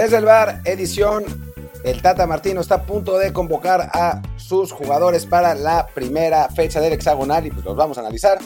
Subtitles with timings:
[0.00, 1.24] Desde el bar, edición,
[1.82, 6.80] el Tata Martino está a punto de convocar a sus jugadores para la primera fecha
[6.80, 8.38] del hexagonal y pues los vamos a analizar.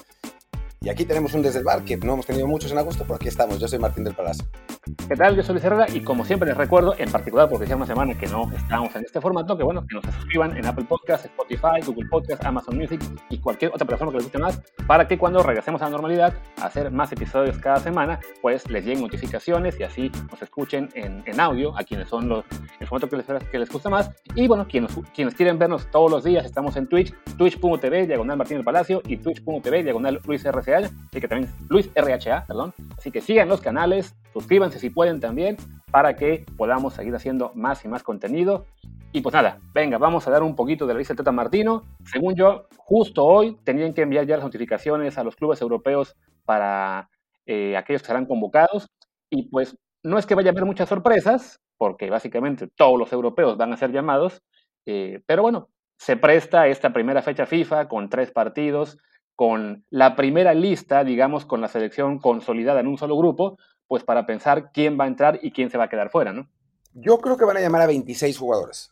[0.81, 3.17] Y aquí tenemos un desde el bar que no hemos tenido muchos en agosto, pero
[3.17, 3.59] aquí estamos.
[3.59, 4.47] Yo soy Martín del Palacio.
[4.85, 5.37] ¿Qué tal?
[5.37, 8.19] Yo soy Luis Herrera y como siempre les recuerdo, en particular porque ya una semana
[8.19, 11.87] que no estamos en este formato, que bueno, que nos suscriban en Apple Podcasts, Spotify,
[11.87, 13.01] Google Podcasts, Amazon Music
[13.31, 16.35] y cualquier otra plataforma que les guste más, para que cuando regresemos a la normalidad,
[16.61, 21.23] a hacer más episodios cada semana, pues les lleguen notificaciones y así nos escuchen en,
[21.27, 22.45] en audio a quienes son los,
[22.81, 24.11] el formato que les, que les gusta más.
[24.35, 28.57] Y bueno, quienes, quienes quieren vernos todos los días, estamos en Twitch, twitch.tv, diagonal Martín
[28.57, 32.75] del Palacio y twitch.tv, diagonal Luis RCA, así que también Luis RHA, perdón.
[32.99, 35.57] Así que sigan los canales, suscríbanse si pueden también
[35.91, 38.67] para que podamos seguir haciendo más y más contenido.
[39.13, 41.83] Y pues nada, venga, vamos a dar un poquito de la lista de Tata Martino.
[42.05, 47.11] Según yo, justo hoy tenían que enviar ya las notificaciones a los clubes europeos para
[47.45, 48.89] eh, aquellos que serán convocados.
[49.29, 53.57] Y pues no es que vaya a haber muchas sorpresas, porque básicamente todos los europeos
[53.57, 54.43] van a ser llamados.
[54.87, 58.99] Eh, pero bueno, se presta esta primera fecha FIFA con tres partidos,
[59.37, 63.59] con la primera lista, digamos, con la selección consolidada en un solo grupo,
[63.93, 66.49] pues para pensar quién va a entrar y quién se va a quedar fuera, ¿no?
[66.95, 68.91] Yo creo que van a llamar a 26 jugadores.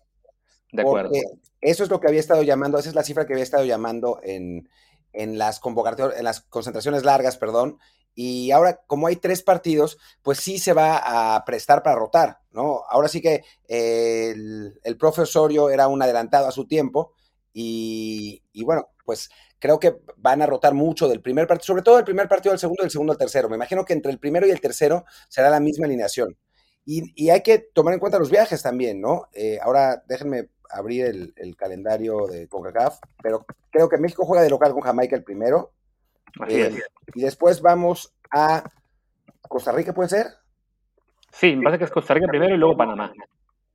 [0.73, 1.11] De acuerdo.
[1.62, 4.20] Eso es lo que había estado llamando, esa es la cifra que había estado llamando
[4.23, 4.69] en,
[5.15, 7.79] en las convocatorias, en las concentraciones largas, perdón.
[8.15, 12.83] Y ahora, como hay tres partidos, pues sí se va a prestar para rotar, ¿no?
[12.91, 17.14] Ahora sí que eh, el, el profe Osorio era un adelantado a su tiempo
[17.55, 21.98] y, y bueno, pues creo que van a rotar mucho del primer partido, sobre todo
[21.98, 23.48] el primer partido del segundo y del segundo al tercero.
[23.48, 26.36] Me imagino que entre el primero y el tercero será la misma alineación.
[26.84, 29.28] Y, y hay que tomar en cuenta los viajes también, ¿no?
[29.34, 34.50] Eh, ahora déjenme abrir el, el, calendario de CONCACAF, pero creo que México juega de
[34.50, 35.72] local con Jamaica el primero.
[36.48, 36.79] Eh,
[37.14, 38.64] y después vamos a
[39.42, 40.27] Costa Rica, ¿puede ser?
[41.33, 43.12] Sí, me parece que es Costa Rica primero y luego Panamá.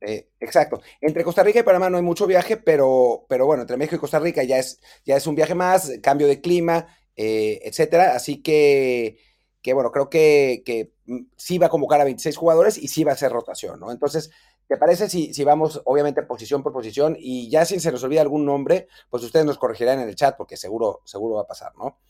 [0.00, 0.80] Eh, exacto.
[1.00, 4.00] Entre Costa Rica y Panamá no hay mucho viaje, pero, pero bueno, entre México y
[4.00, 6.86] Costa Rica ya es, ya es un viaje más, cambio de clima,
[7.16, 8.14] eh, etcétera.
[8.14, 9.18] Así que,
[9.62, 10.92] que bueno, creo que, que,
[11.36, 13.90] sí va a convocar a 26 jugadores y sí va a hacer rotación, ¿no?
[13.90, 14.30] Entonces,
[14.68, 18.20] ¿te parece si, si vamos, obviamente, posición por posición y ya si se nos olvida
[18.20, 21.72] algún nombre, pues ustedes nos corregirán en el chat porque seguro, seguro va a pasar,
[21.76, 22.00] ¿no?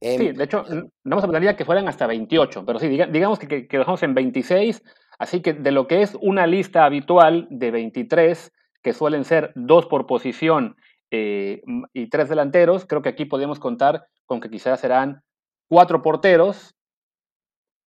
[0.00, 3.38] Eh, sí, de hecho, no vamos a plantear que fueran hasta 28, pero sí, digamos
[3.38, 4.82] que, que, que dejamos en 26
[5.18, 8.52] Así que de lo que es una lista habitual de 23,
[8.82, 10.76] que suelen ser dos por posición
[11.10, 11.62] eh,
[11.92, 15.22] y tres delanteros, creo que aquí podemos contar con que quizás serán
[15.68, 16.76] cuatro porteros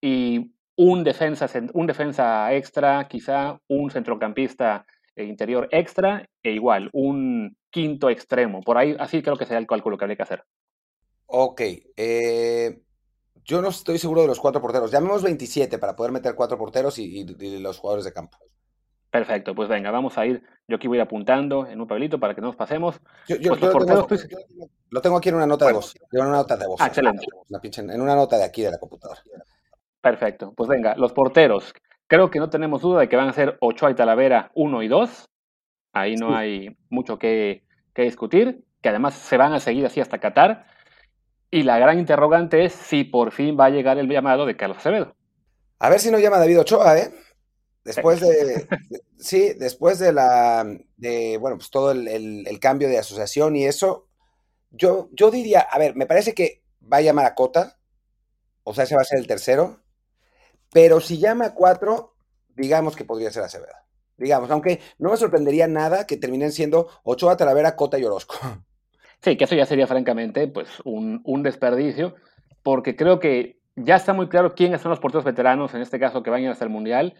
[0.02, 8.10] y un defensa, un defensa extra, quizá un centrocampista interior extra e igual, un quinto
[8.10, 8.62] extremo.
[8.62, 10.44] Por ahí, así creo que sería el cálculo que habría que hacer.
[11.28, 11.62] Ok.
[11.96, 12.82] Eh,
[13.44, 14.92] yo no estoy seguro de los cuatro porteros.
[14.92, 18.38] Llamemos 27 para poder meter cuatro porteros y, y, y, los jugadores de campo.
[19.10, 20.42] Perfecto, pues venga, vamos a ir.
[20.68, 23.00] Yo aquí voy apuntando en un papelito para que no nos pasemos.
[23.28, 24.28] Yo, yo, pues yo lo, tengo, pues...
[24.90, 25.80] lo, tengo, aquí en una nota bueno.
[25.80, 25.96] de voz.
[26.12, 26.80] En una nota de voz.
[26.80, 27.26] Ah, excelente.
[27.94, 29.22] En una nota de aquí de la computadora.
[30.00, 31.74] Perfecto, pues venga, los porteros.
[32.08, 34.88] Creo que no tenemos duda de que van a ser Ochoa y Talavera 1 y
[34.88, 35.30] 2.
[35.94, 36.34] Ahí no sí.
[36.34, 37.64] hay mucho que,
[37.94, 40.66] que discutir, que además se van a seguir así hasta Qatar.
[41.52, 44.78] Y la gran interrogante es si por fin va a llegar el llamado de Carlos
[44.78, 45.16] Acevedo.
[45.80, 47.12] A ver si no llama David Ochoa, ¿eh?
[47.84, 48.68] Después de,
[49.20, 50.66] sí, después de la,
[50.98, 54.08] de, bueno, pues todo el, el, el, cambio de asociación y eso,
[54.70, 57.80] yo, yo diría, a ver, me parece que va a llamar a Cota,
[58.64, 59.82] o sea, ese va a ser el tercero,
[60.72, 62.16] pero si llama a cuatro,
[62.56, 63.74] digamos que podría ser Acevedo.
[64.18, 68.36] Digamos, aunque no me sorprendería nada que terminen siendo Ochoa, Talavera, Cota y Orozco.
[69.24, 72.16] Sí, que eso ya sería francamente pues un, un, desperdicio,
[72.64, 76.24] porque creo que ya está muy claro quiénes son los porteros veteranos, en este caso,
[76.24, 77.14] que ir hasta el Mundial.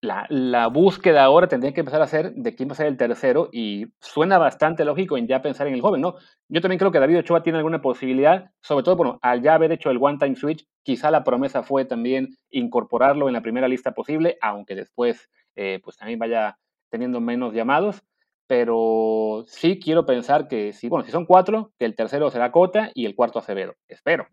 [0.00, 2.96] La, la, búsqueda ahora tendría que empezar a ser de quién va a ser el
[2.96, 6.16] tercero y suena bastante lógico en ya pensar en el joven, ¿no?
[6.48, 9.70] Yo también creo que David Ochoa tiene alguna posibilidad, sobre todo, bueno, al ya haber
[9.70, 14.38] hecho el one-time switch, quizá la promesa fue también incorporarlo en la primera lista posible,
[14.42, 16.58] aunque después eh, pues también vaya
[16.90, 18.02] teniendo menos llamados
[18.46, 22.90] pero sí quiero pensar que si, bueno, si son cuatro, que el tercero será Cota
[22.94, 23.74] y el cuarto Acevedo.
[23.88, 24.26] Espero.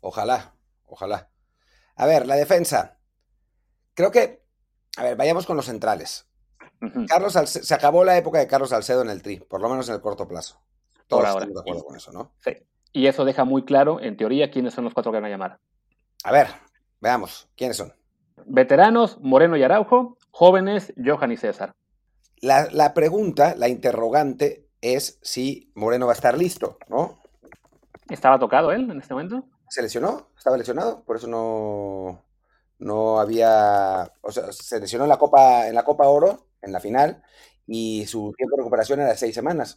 [0.00, 0.54] Ojalá,
[0.86, 1.28] ojalá.
[1.96, 2.98] A ver, la defensa.
[3.94, 4.42] Creo que,
[4.96, 6.28] a ver, vayamos con los centrales.
[6.80, 7.08] Uh -huh.
[7.08, 9.88] Carlos Salcedo, se acabó la época de Carlos Salcedo en el tri, por lo menos
[9.88, 10.60] en el corto plazo.
[11.06, 11.44] Todos ahora.
[11.44, 12.32] estamos de acuerdo con eso, ¿no?
[12.40, 12.52] Sí.
[12.92, 15.58] Y eso deja muy claro, en teoría, quiénes son los cuatro que van a llamar.
[16.24, 16.48] A ver,
[17.00, 17.92] veamos, ¿quiénes son?
[18.46, 20.16] Veteranos, Moreno y Araujo.
[20.30, 21.74] Jóvenes, Johan y César.
[22.42, 27.18] La, la, pregunta, la interrogante es si Moreno va a estar listo, ¿no?
[28.10, 29.44] ¿Estaba tocado él en este momento?
[29.70, 30.28] ¿Se lesionó?
[30.36, 31.02] ¿Estaba lesionado?
[31.04, 32.22] Por eso no,
[32.78, 36.80] no había, o sea, se lesionó en la Copa, en la Copa Oro, en la
[36.80, 37.22] final,
[37.66, 39.76] y su tiempo de recuperación era de seis semanas.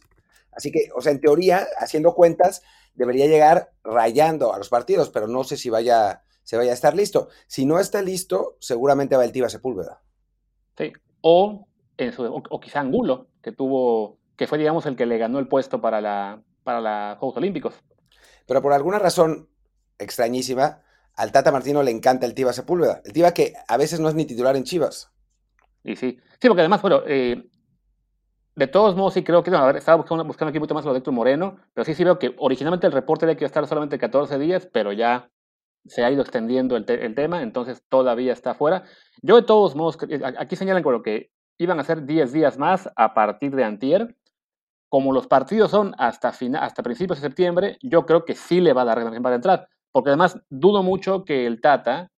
[0.52, 2.62] Así que, o sea, en teoría, haciendo cuentas,
[2.94, 6.94] debería llegar rayando a los partidos, pero no sé si vaya, se vaya a estar
[6.94, 7.28] listo.
[7.46, 10.02] Si no está listo, seguramente va el Tiva Sepúlveda.
[10.76, 11.66] Sí, o,
[12.18, 16.00] o, quizá Angulo, que tuvo, que fue, digamos, el que le ganó el puesto para
[16.00, 17.74] la, para los Juegos Olímpicos.
[18.46, 19.48] Pero por alguna razón
[19.98, 20.82] extrañísima,
[21.14, 23.00] al Tata Martino le encanta el Tiva Sepúlveda.
[23.04, 25.10] El Tiva que a veces no es ni titular en Chivas.
[25.82, 27.48] Y sí, sí, porque además, bueno, eh,
[28.54, 30.84] de todos modos sí creo que, no, a ver, estaba buscando, buscando aquí mucho más
[30.84, 33.66] lo de Héctor Moreno, pero sí sí veo que originalmente el reporte de que estar
[33.66, 35.30] solamente 14 días, pero ya
[35.84, 38.84] se ha ido extendiendo el, el, tema, entonces todavía está fuera.
[39.22, 39.98] Yo de todos modos,
[40.38, 44.16] aquí señalan con lo que iban a ser 10 días más a partir de antier.
[44.88, 48.82] Como los partidos son hasta, hasta principios de septiembre, yo creo que sí le va
[48.82, 49.68] a dar para entrar.
[49.92, 52.12] Porque además dudo mucho que el Tata,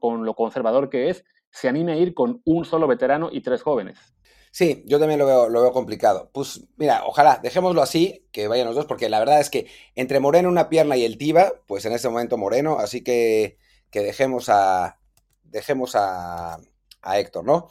[0.00, 3.62] con lo conservador que es, se anime a ir con un solo veterano y tres
[3.62, 3.98] jóvenes.
[4.52, 6.30] Sí, yo también lo veo, lo veo complicado.
[6.32, 10.18] Pues mira, ojalá, dejémoslo así, que vayan los dos, porque la verdad es que entre
[10.18, 13.58] Moreno una pierna y el Tiva, pues en este momento Moreno, así que,
[13.90, 14.98] que dejemos a
[15.44, 16.58] dejemos a,
[17.02, 17.68] a Héctor, ¿no?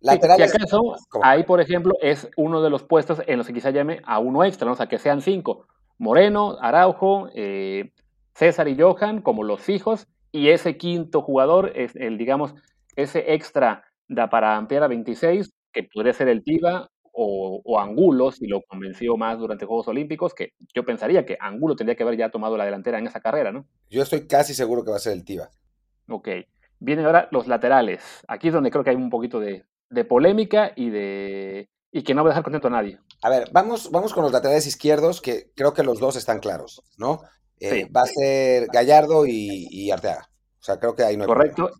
[0.00, 0.54] Laterales.
[0.54, 4.18] acaso, ahí, por ejemplo, es uno de los puestos en los que quizá llame a
[4.18, 4.72] uno extra, ¿no?
[4.72, 5.66] o sea, que sean cinco.
[5.98, 7.92] Moreno, Araujo, eh,
[8.34, 12.54] César y Johan como los fijos, y ese quinto jugador es el, digamos,
[12.96, 16.88] ese extra da para ampliar a 26, que podría ser el Tiva
[17.20, 21.96] o, Angulo, si lo convenció más durante Juegos Olímpicos, que yo pensaría que Angulo tendría
[21.96, 23.66] que haber ya tomado la delantera en esa carrera, ¿no?
[23.90, 25.50] Yo estoy casi seguro que va a ser el Tiva.
[26.08, 26.28] Ok.
[26.78, 28.22] Vienen ahora los laterales.
[28.28, 29.64] Aquí es donde creo que hay un poquito de,
[30.08, 32.98] polémica y de y que no va a dejar contento a nadie.
[33.22, 36.82] A ver, vamos, vamos con los laterales izquierdos, que creo que los dos están claros,
[36.98, 37.22] ¿no?
[37.60, 40.28] Eh, va a ser Gallardo y, Arteaga.
[40.60, 41.70] O sea, creo que ahí no hay Correcto.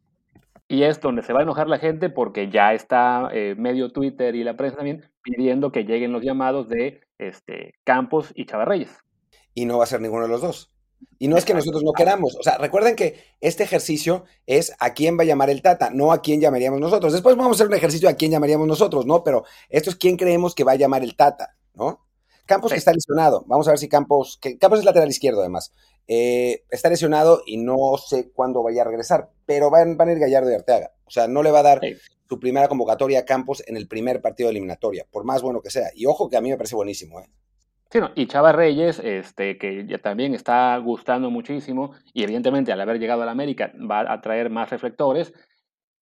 [0.67, 4.35] Y es donde se va a enojar la gente porque ya está eh, medio Twitter
[4.35, 8.91] y la prensa también pidiendo que lleguen los llamados de este, Campos y Chavarreyes.
[9.55, 10.71] Y no va a ser ninguno de los dos.
[11.19, 12.37] Y no es que nosotros no queramos.
[12.37, 16.13] O sea, recuerden que este ejercicio es a quién va a llamar el Tata, no
[16.13, 17.13] a quién llamaríamos nosotros.
[17.13, 19.25] Después vamos a hacer un ejercicio a quién llamaríamos nosotros, ¿no?
[19.25, 22.07] Pero esto es quién creemos que va a llamar el Tata, ¿no?
[22.47, 23.45] Campos que está lesionado.
[23.47, 25.73] Vamos a ver si Campos, que Campos es lateral izquierdo además.
[26.07, 30.19] Eh, está lesionado y no sé cuándo vaya a regresar, pero van, van a ir
[30.19, 30.93] Gallardo y Arteaga.
[31.05, 31.81] O sea, no le va a dar
[32.29, 35.71] su primera convocatoria a Campos en el primer partido de eliminatoria, por más bueno que
[35.71, 35.91] sea.
[35.95, 37.29] Y ojo que a mí me parece buenísimo, ¿eh?
[37.91, 42.81] Sí, no, y Chava Reyes, este, que ya también está gustando muchísimo, y evidentemente al
[42.83, 45.33] haber llegado a la América va a traer más reflectores,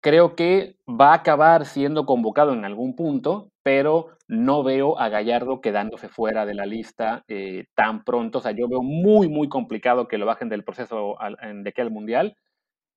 [0.00, 5.60] creo que va a acabar siendo convocado en algún punto, pero no veo a Gallardo
[5.60, 8.38] quedándose fuera de la lista eh, tan pronto.
[8.38, 11.16] O sea, yo veo muy, muy complicado que lo bajen del proceso
[11.64, 12.36] de que al Mundial.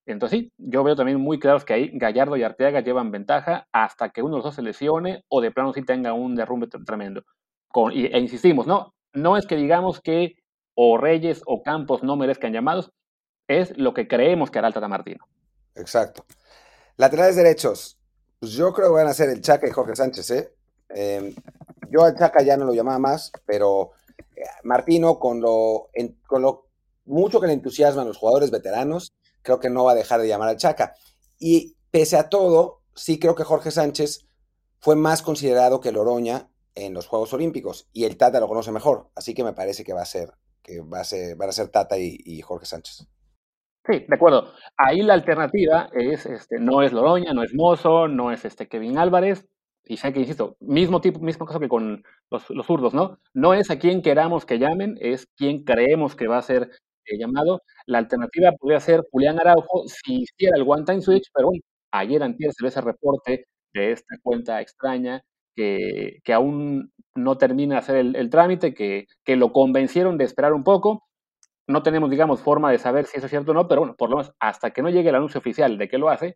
[0.05, 4.09] Entonces sí, yo veo también muy claro que ahí Gallardo y Arteaga llevan ventaja hasta
[4.09, 7.23] que uno de los dos se lesione o de plano sí tenga un derrumbe tremendo.
[7.93, 10.35] E insistimos, no, no es que digamos que
[10.75, 12.91] o Reyes o Campos no merezcan llamados,
[13.47, 15.25] es lo que creemos que hará el Tata Martino.
[15.75, 16.25] Exacto.
[16.97, 17.97] Laterales derechos.
[18.39, 20.53] Pues yo creo que van a ser el Chaca y Jorge Sánchez, ¿eh?
[20.89, 21.33] Em,
[21.89, 23.91] yo al Chaca ya no lo llamaba más, pero
[24.35, 25.89] eh, Martino, con lo,
[26.27, 26.67] con lo
[27.05, 30.49] mucho que le entusiasman los jugadores veteranos, creo que no va a dejar de llamar
[30.49, 30.93] al Chaca.
[31.39, 34.27] Y pese a todo, sí creo que Jorge Sánchez
[34.79, 36.49] fue más considerado que Loroña
[36.85, 39.93] en los Juegos Olímpicos y el Tata lo conoce mejor, así que me parece que
[39.93, 40.31] va a ser
[40.63, 43.07] que va a ser, van a ser Tata y Jorge Sánchez.
[43.87, 44.51] Sí, de acuerdo.
[44.75, 48.97] Ahí la alternativa es, este, no es Loroña, no es Mozo, no es este Kevin
[48.97, 49.47] Álvarez.
[49.85, 53.19] Y sé que, insisto, mismo tipo, mismo caso que con los, los zurdos, ¿no?
[53.33, 56.69] No es a quien queramos que llamen, es quien creemos que va a ser
[57.05, 57.61] eh, llamado.
[57.85, 62.21] La alternativa podría ser Julián Araujo si hiciera el one time switch, pero bueno, ayer
[62.21, 65.21] antier se ve ese reporte de esta cuenta extraña
[65.57, 70.63] que, aún no termina de hacer el, trámite, que, que lo convencieron de esperar un
[70.63, 71.07] poco
[71.67, 74.09] no tenemos, digamos, forma de saber si eso es cierto o no, pero bueno, por
[74.09, 76.35] lo menos hasta que no llegue el anuncio oficial de que lo hace,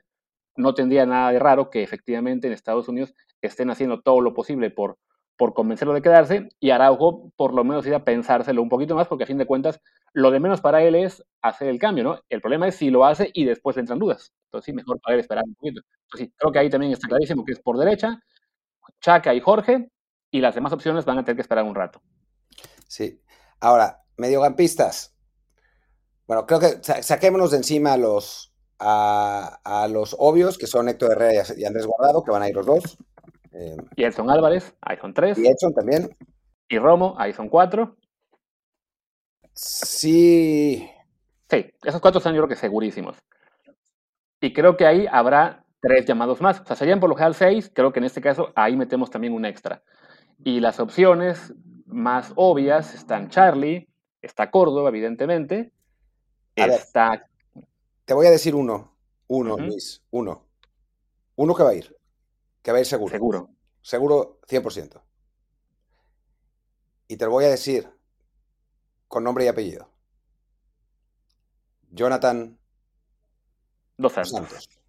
[0.57, 4.69] no tendría nada de raro que efectivamente en Estados Unidos estén haciendo todo lo posible
[4.69, 4.97] por,
[5.37, 9.23] por convencerlo de quedarse y Araujo por lo menos ir pensárselo un poquito más porque
[9.23, 9.79] a fin de cuentas
[10.13, 12.19] lo de menos para él es hacer el cambio, ¿no?
[12.29, 14.33] El problema es si lo hace y después le entran dudas.
[14.47, 15.81] Entonces sí, mejor para esperar un poquito.
[16.07, 18.19] Entonces sí, creo que ahí también está clarísimo que es por derecha,
[19.00, 19.89] Chaca y Jorge
[20.31, 22.01] y las demás opciones van a tener que esperar un rato.
[22.88, 23.21] Sí.
[23.60, 25.15] Ahora, mediocampistas.
[26.27, 31.43] Bueno, creo que saquémonos de encima a los, a, los obvios, que son Héctor Herrera
[31.57, 32.98] y Andrés Guardado, que van a ir los dos.
[33.51, 35.38] Eh, y Edson Álvarez, ahí son tres.
[35.38, 36.15] Y Edson también.
[36.69, 37.98] Y Romo, ahí son cuatro.
[39.53, 40.89] Sí.
[41.50, 43.17] Sí, esos cuatro son yo creo que segurísimos.
[44.39, 46.61] Y creo que ahí habrá tres llamados más.
[46.61, 47.69] O sea, serían por lo general seis.
[47.73, 49.83] Creo que en este caso ahí metemos también un extra.
[50.43, 51.53] Y las opciones
[51.85, 53.89] más obvias están Charlie,
[54.21, 55.73] está Córdoba, evidentemente.
[56.55, 57.27] está.
[58.05, 58.95] te voy a decir uno.
[59.27, 60.01] Uno, Luis.
[60.11, 60.45] Uno.
[61.35, 61.95] Uno que va a ir.
[62.61, 63.11] Que va a ir seguro.
[63.11, 63.50] Seguro.
[63.81, 65.01] Seguro 100%.
[67.07, 67.89] Y te lo voy a decir
[69.07, 69.89] con nombre y apellido.
[71.89, 72.57] Jonathan
[73.97, 74.80] Dos Santos.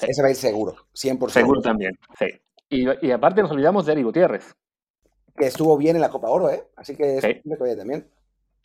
[0.00, 1.30] Ese va a ir seguro, 100%.
[1.30, 2.26] Seguro también, sí.
[2.68, 4.56] Y, aparte nos olvidamos de Eric Gutiérrez.
[5.36, 6.64] Que estuvo bien en la Copa Oro, ¿eh?
[6.76, 7.42] Así que sí.
[7.76, 8.08] también.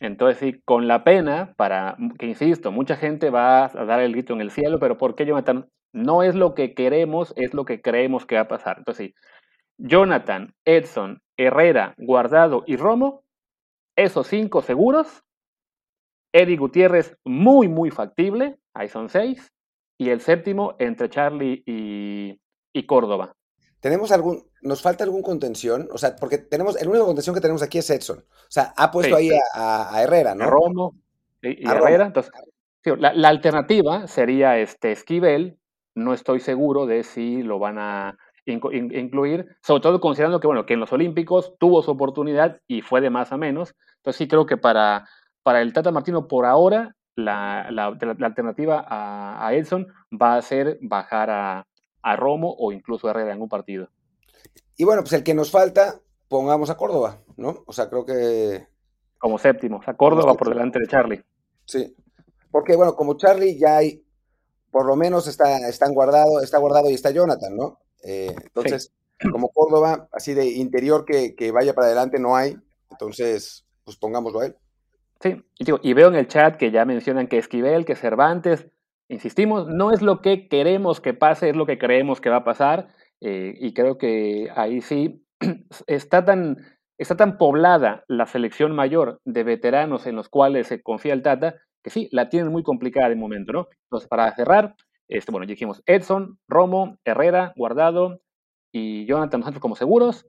[0.00, 4.32] Entonces, sí, con la pena, para que insisto, mucha gente va a dar el grito
[4.32, 5.68] en el cielo, pero ¿por qué Jonathan?
[5.92, 8.78] No es lo que queremos, es lo que creemos que va a pasar.
[8.78, 9.14] Entonces, sí,
[9.78, 13.22] Jonathan, Edson, Herrera, Guardado y Romo,
[13.96, 15.22] esos cinco seguros.
[16.32, 19.52] Eddie Gutiérrez, muy, muy factible, ahí son seis.
[19.98, 23.34] Y el séptimo entre Charlie y, Córdoba.
[23.80, 25.88] ¿Tenemos algún, nos falta algún contención?
[25.92, 28.18] O sea, porque tenemos, el único contención que tenemos aquí es Edson.
[28.18, 30.44] O sea, ha puesto ahí A, Herrera, ¿no?
[30.44, 30.94] A Romo
[31.40, 32.06] y, Herrera.
[32.06, 32.32] Entonces,
[32.84, 35.58] la, alternativa sería este Esquivel.
[35.94, 40.74] No estoy seguro de si lo van a incluir, sobre todo considerando que, bueno, que
[40.74, 43.74] en los Olímpicos tuvo su oportunidad y fue de más a menos.
[43.98, 45.08] Entonces sí creo que para,
[45.42, 51.66] para el Tata Martino por ahora la, alternativa a, Edson va a ser bajar a,
[52.16, 53.88] Romo o incluso a Herrera en un partido.
[54.76, 57.62] Y bueno, pues el que nos falta, pongamos a Córdoba, ¿no?
[57.66, 58.66] O sea, creo que...
[59.18, 61.24] Como séptimo, o sea, Córdoba por delante de Charlie.
[61.64, 61.94] Sí,
[62.50, 64.04] porque bueno, como Charlie ya hay,
[64.70, 67.78] por lo menos está, están guardado, está guardado y está Jonathan, ¿no?
[68.02, 68.92] Eh, entonces,
[69.30, 72.56] como Córdoba, así de interior que, que, vaya para adelante no hay,
[72.90, 74.56] entonces, pues pongámoslo a él.
[75.22, 78.66] Sí, y, veo en el chat que ya mencionan que Esquivel, que Cervantes,
[79.08, 82.44] insistimos, no es lo que queremos que pase, es lo que creemos que va a
[82.44, 82.88] pasar,
[83.20, 85.24] eh, y creo que ahí sí
[85.86, 86.56] está tan,
[86.98, 91.54] está tan poblada la selección mayor de veteranos en los cuales se confía el Tata,
[91.84, 93.68] que sí, la tienen muy complicada de momento, ¿no?
[93.84, 94.74] Entonces, para cerrar,
[95.06, 98.22] este, bueno, dijimos Edson, Romo, Herrera, Guardado
[98.72, 100.26] y Jonathan Santos como seguros,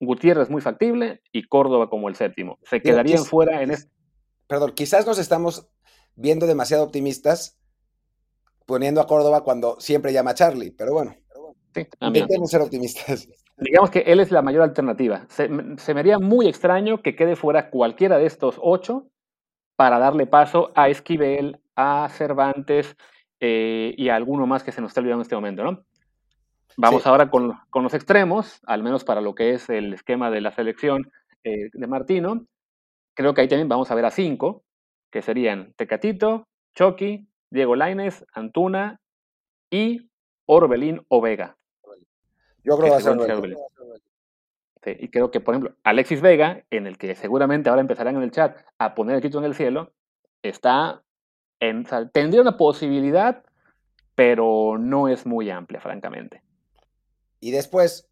[0.00, 2.60] Gutiérrez muy factible y Córdoba como el séptimo.
[2.62, 3.97] Se quedarían fuera en este
[4.48, 5.68] perdón, quizás nos estamos
[6.16, 7.56] viendo demasiado optimistas
[8.66, 11.14] poniendo a Córdoba cuando siempre llama a Charlie, pero bueno,
[11.74, 13.28] sí, intentemos ser optimistas.
[13.56, 15.26] Digamos que él es la mayor alternativa.
[15.30, 19.08] Se, me haría muy extraño que quede fuera cualquiera de estos ocho
[19.74, 22.96] para darle paso a Esquivel, a Cervantes
[23.40, 25.84] eh, y a alguno más que se nos está olvidando en este momento, ¿no?
[26.76, 30.52] Vamos ahora con, los extremos, al menos para lo que es el esquema de la
[30.52, 31.10] selección
[31.42, 32.46] eh, de Martino.
[33.18, 34.62] Creo que ahí también vamos a ver a cinco,
[35.10, 36.46] que serían Tecatito,
[36.76, 39.00] Chucky, Diego Laines, Antuna
[39.70, 40.08] y
[40.46, 41.56] Orbelín o Vega.
[42.62, 43.58] Yo creo que va a ser Orbelín.
[44.84, 48.22] Sí, y creo que, por ejemplo, Alexis Vega, en el que seguramente ahora empezarán en
[48.22, 49.92] el chat a poner el título en el cielo,
[50.42, 51.02] está
[51.58, 53.42] en, tendría una posibilidad,
[54.14, 56.44] pero no es muy amplia, francamente.
[57.40, 58.07] Y después,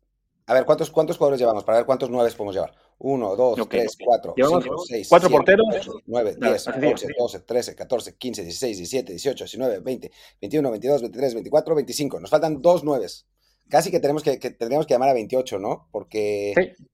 [0.46, 1.64] a ver, ¿cuántos, cuántos jugadores llevamos?
[1.64, 2.72] Para ver cuántos nueve podemos llevar.
[2.98, 5.90] 1, 2, 3, 4, 5, 6, ¿Cuatro porteros?
[6.06, 10.10] 9, 10, 11, 12, 13, 14, 15, 16, 17, 18, 19, 20,
[10.40, 12.20] 21, 22, 23, 24, 25.
[12.20, 13.26] Nos faltan dos nueves.
[13.68, 15.88] Casi que, tenemos que, que tendríamos que llamar a 28, ¿no?
[15.90, 16.54] Porque.
[16.56, 16.86] Sí.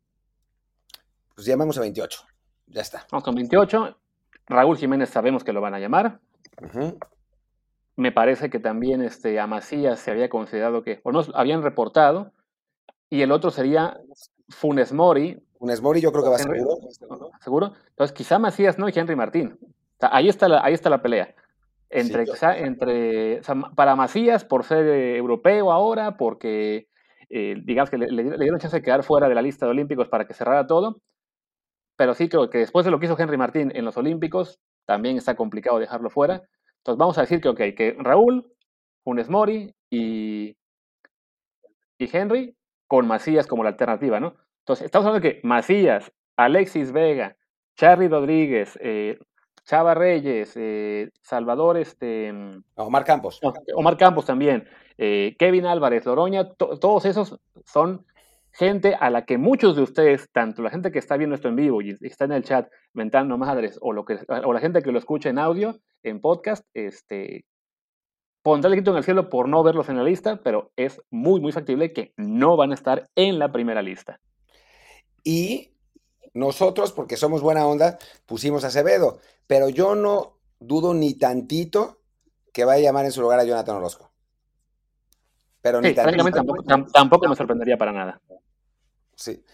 [1.34, 2.20] Pues llamamos a 28.
[2.68, 3.06] Ya está.
[3.10, 3.96] Vamos con 28.
[4.46, 6.20] Raúl Jiménez sabemos que lo van a llamar.
[7.96, 12.32] Me parece que también este, a Macías se había considerado que, o no, habían reportado,
[13.12, 14.00] y el otro sería
[14.48, 16.78] Funes Mori, Funes Mori yo creo que va seguro.
[17.40, 17.72] ¿Seguro?
[17.90, 19.58] Entonces, quizá Macías no y Henry Martín.
[20.00, 21.34] ahí, está la, ahí está la pelea.
[21.90, 22.24] Entre,
[22.56, 23.42] entre,
[23.76, 26.88] para Macías, por ser eh, europeo ahora, porque
[27.28, 30.26] eh, digamos que le, dieron chance de quedar fuera de la lista de Olímpicos para
[30.26, 31.02] que cerrara todo.
[31.96, 35.18] Pero sí creo que después de lo que hizo Henry Martín en los Olímpicos, también
[35.18, 36.42] está complicado dejarlo fuera.
[36.78, 38.50] Entonces vamos a decir que, ok, que Raúl,
[39.04, 40.56] Funes Mori y,
[41.98, 42.56] y Henry
[42.92, 44.34] con Macías como la alternativa, ¿no?
[44.58, 47.38] Entonces, estamos hablando de que Macías, Alexis Vega,
[47.74, 49.18] Charly Rodríguez, eh,
[49.64, 52.30] Chava Reyes, eh, Salvador, este.
[52.74, 53.40] Omar Campos.
[53.74, 54.68] Omar Campos también,
[54.98, 58.04] eh, Kevin Álvarez, Loroña, todos esos son
[58.50, 61.56] gente a la que muchos de ustedes, tanto la gente que está viendo esto en
[61.56, 64.92] vivo y está en el chat mentando madres, o, lo que, o la gente que
[64.92, 67.46] lo escucha en audio, en podcast, este,
[68.42, 71.40] pondrá el grito en el cielo por no verlos en la lista, pero es muy,
[71.40, 74.20] muy factible que no van a estar en la primera lista.
[75.24, 75.72] Y
[76.34, 79.20] nosotros, porque somos buena onda, pusimos a Acevedo.
[79.46, 82.00] Pero yo no dudo ni tantito
[82.52, 84.10] que vaya a llamar en su lugar a Jonathan Orozco.
[85.60, 88.20] Pero sí, prácticamente tampoco, tampoco me sorprendería para nada.
[89.14, 89.44] Sí.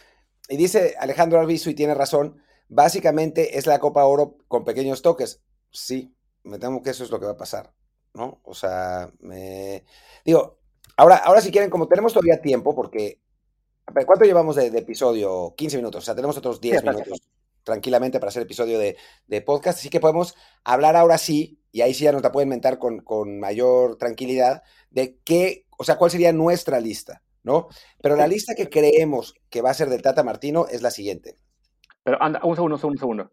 [0.48, 5.42] Y dice Alejandro Arbizu, y tiene razón, básicamente es la Copa Oro con pequeños toques.
[5.70, 6.14] Sí,
[6.44, 7.72] me temo que eso es lo que va a pasar,
[8.14, 8.40] ¿no?
[8.44, 9.84] O sea, me...
[10.24, 10.58] Digo,
[10.96, 13.20] ahora, ahora si quieren, como tenemos todavía tiempo, porque...
[14.06, 15.54] ¿Cuánto llevamos de, episodio?
[15.56, 17.20] 15 minutos, o sea, tenemos otros 10 minutos
[17.62, 18.96] tranquilamente para hacer episodio de,
[19.42, 20.34] podcast, así que podemos
[20.64, 24.62] hablar ahora sí, y ahí sí ya nos la pueden mentar con, con mayor tranquilidad,
[24.90, 27.22] de qué, o sea, cuál sería nuestra lista.
[27.42, 27.68] ¿no?
[28.02, 31.38] Pero la lista que creemos que va a ser del Tata Martino es la siguiente.
[32.02, 33.32] Pero anda, un segundo, un segundo, un segundo.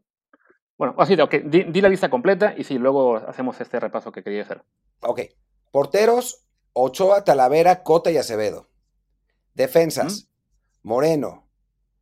[0.78, 4.24] Bueno, así, ok, di, di, la lista completa y sí, luego hacemos este repaso que
[4.24, 4.64] quería hacer.
[5.02, 5.22] Ok.
[5.72, 8.70] Porteros, Ochoa, Talavera, Cota y Acevedo.
[9.54, 10.30] Defensas,
[10.84, 11.48] Moreno,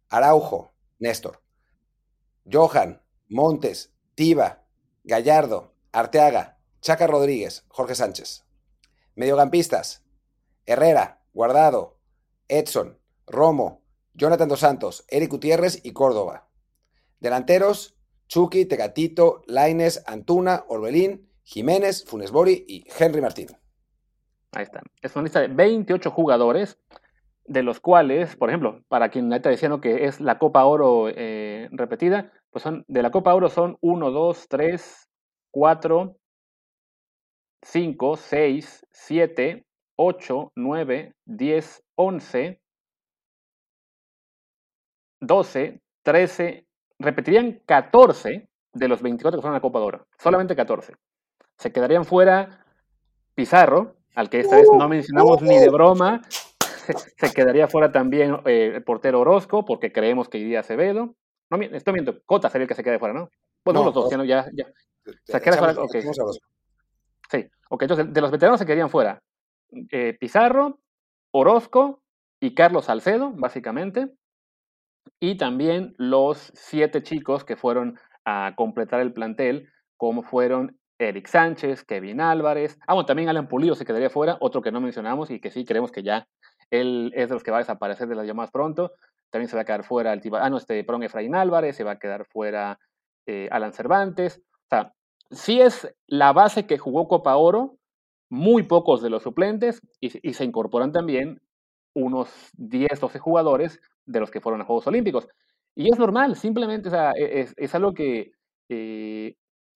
[0.09, 1.43] Araujo, Néstor.
[2.51, 4.63] Johan, Montes, Tiva,
[5.03, 8.45] Gallardo, Arteaga, Chaca Rodríguez, Jorge Sánchez.
[9.15, 10.03] Mediocampistas,
[10.65, 11.99] Herrera, Guardado,
[12.47, 16.49] Edson, Romo, Jonathan Dos Santos, Eric Gutiérrez y Córdoba.
[17.19, 17.92] Delanteros,
[18.33, 23.49] Chucky, Tegatito, Laines, Antuna, Orbelín, Jiménez, Funes Bori y Henry Martín.
[24.53, 24.81] Ahí está.
[25.03, 26.79] Es una lista de 28 jugadores,
[27.45, 31.69] de los cuales, por ejemplo, para quien está diciendo que es la Copa Oro eh,
[31.73, 35.09] repetida, pues son, de la Copa Oro son 1, 2, 3,
[35.51, 36.17] 4,
[37.61, 42.61] 5, 6, 7, 8, 9, 10, 11,
[45.19, 46.67] 12, 13,
[47.03, 50.07] repetirían 14 de los 24 que fueron a la Copa de Oro.
[50.17, 50.93] Solamente 14.
[51.57, 52.65] Se quedarían fuera
[53.35, 56.21] Pizarro, al que esta vez no mencionamos ni de broma.
[57.17, 61.15] Se quedaría fuera también eh, el portero Orozco, porque creemos que iría Acevedo.
[61.49, 63.29] No, estoy viendo, Cota sería el que se quede fuera, ¿no?
[63.63, 64.65] Bueno, los dos, ya, ya.
[65.23, 65.73] Se queda fuera.
[65.81, 66.01] Okay.
[67.29, 69.21] Sí, ok, entonces de los veteranos se quedarían fuera
[69.91, 70.79] eh, Pizarro,
[71.31, 72.01] Orozco
[72.39, 74.13] y Carlos Salcedo, básicamente.
[75.23, 81.85] Y también los siete chicos que fueron a completar el plantel, como fueron Eric Sánchez,
[81.85, 82.77] Kevin Álvarez.
[82.87, 85.63] Ah, bueno, también Alan Pulido se quedaría fuera, otro que no mencionamos y que sí
[85.63, 86.27] creemos que ya
[86.71, 88.91] él es de los que va a desaparecer de las llamadas pronto.
[89.29, 91.85] También se va a quedar fuera el tipo, ah, no, este, perdón, Efraín Álvarez, se
[91.85, 92.77] va a quedar fuera
[93.25, 94.41] eh, Alan Cervantes.
[94.65, 94.93] O sea,
[95.31, 97.77] sí es la base que jugó Copa Oro,
[98.29, 101.41] muy pocos de los suplentes y, se incorporan también
[101.93, 105.27] unos 10, 12 jugadores de los que fueron a Juegos Olímpicos.
[105.75, 108.31] Y es normal, simplemente e, es, algo que
[108.69, 109.35] eh,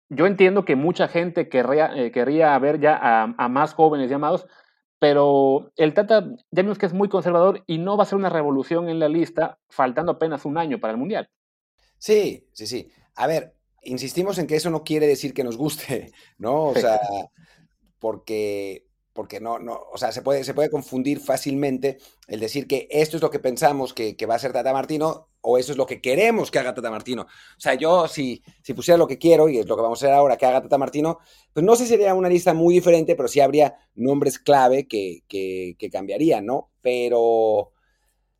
[0.10, 4.46] yo entiendo que mucha gente querría, eh, querría ver ya a, más jóvenes llamados,
[5.00, 8.30] pero el Tata ya vimos que es muy conservador y no va a ser una
[8.30, 11.30] revolución en la lista faltando apenas un año para el Mundial.
[11.98, 12.92] Sí, sí, sí.
[13.16, 16.66] A ver, insistimos en que eso no quiere decir que nos guste, ¿no?
[16.66, 17.00] O sea,
[18.00, 18.87] porque,
[19.18, 23.18] porque no, no, o sea, se puede, se puede confundir fácilmente el decir que esto
[23.18, 26.02] es lo que pensamos que, va a ser Tata Martino o eso es lo que
[26.02, 27.24] queremos que haga Tata Martino.
[27.24, 30.06] O sea, yo si, si pusiera lo que quiero, y es lo que vamos a
[30.06, 31.18] hacer ahora, que haga Tata Martino,
[31.52, 35.24] pues no sé si sería una lista muy diferente, pero sí habría nombres clave que,
[35.28, 36.70] que, cambiarían, ¿no?
[36.84, 37.72] Pero,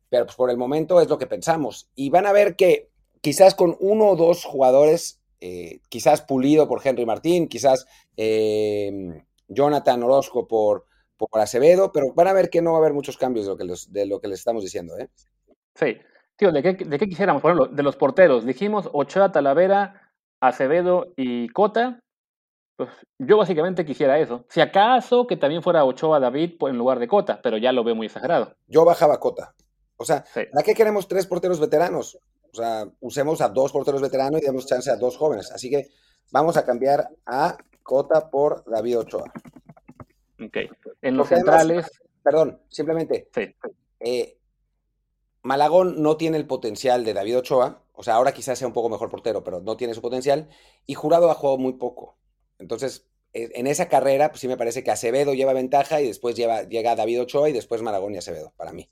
[0.08, 1.90] pero pues por el momento es lo que pensamos.
[1.96, 2.88] Y van a ver que
[3.20, 7.84] quizás con uno o dos jugadores, eh, quizás pulido por Henry Martín, quizás...
[8.16, 12.92] Eh, Jonathan Orozco por, por Acevedo, pero van a ver que no va a haber
[12.92, 14.96] muchos cambios de lo que, de lo que les estamos diciendo.
[14.98, 15.08] ¿eh?
[15.74, 15.96] Sí.
[16.36, 17.42] Tío, ¿de qué, ¿de qué quisiéramos?
[17.42, 18.46] Por ejemplo, de los porteros.
[18.46, 22.00] Dijimos Ochoa, Talavera, Acevedo y Cota.
[22.76, 24.44] Pues yo básicamente quisiera eso.
[24.48, 27.82] Si acaso que también fuera Ochoa David pues, en lugar de Cota, pero ya lo
[27.82, 28.54] veo muy exagerado.
[28.68, 29.54] Yo bajaba Cota.
[29.96, 30.24] O sea,
[30.56, 32.20] ¿a qué queremos tres porteros veteranos?
[32.52, 35.50] O sea, usemos a dos porteros veteranos y demos chance a dos jóvenes.
[35.50, 35.88] Así que
[36.30, 37.56] vamos a cambiar a
[37.88, 39.32] Cota por David Ochoa.
[40.44, 40.58] Ok.
[41.00, 41.90] En los centrales.
[42.22, 43.30] perdón, simplemente.
[43.34, 43.54] Sí.
[44.00, 44.38] Eh,
[45.42, 47.82] Malagón no tiene el potencial de David Ochoa.
[47.94, 50.50] O sea, ahora quizás sea un poco mejor portero, pero no tiene su potencial.
[50.84, 52.18] Y Jurado ha jugado muy poco.
[52.58, 56.36] Entonces, e, en esa carrera, pues sí me parece que Acevedo lleva ventaja y después
[56.36, 58.90] lleva, llega David Ochoa y después Malagón y Acevedo, para mí.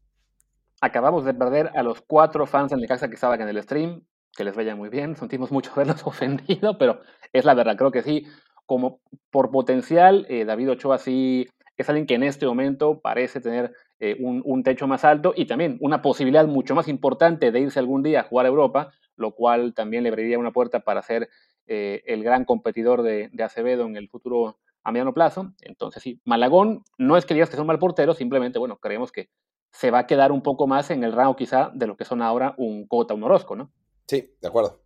[0.81, 4.07] Acabamos de perder a los cuatro fans en la casa que estaban en el stream.
[4.35, 5.17] Que les vaya muy bien.
[5.17, 7.03] Sentimos mucho verlos ofendido, pero
[7.35, 7.77] es la verdad.
[7.77, 8.25] Creo que sí
[8.67, 9.01] como
[9.31, 14.17] por potencial, eh, David Ochoa sí es alguien que en este momento parece tener eh,
[14.21, 18.21] un, techo más alto y también una posibilidad mucho más importante de irse algún día
[18.21, 21.29] a jugar a Europa, lo cual también le abriría una puerta para ser
[21.67, 25.53] eh, el gran competidor de, Acevedo en el futuro a mediano plazo.
[25.63, 29.31] Entonces, sí, Malagón no es que digas que son mal portero, simplemente, bueno, creemos que
[29.73, 32.23] se va a quedar un poco más en el rango quizá de lo que son
[32.23, 33.71] ahora un Cota, un Orozco, ¿no?
[34.07, 34.81] Sí, de acuerdo,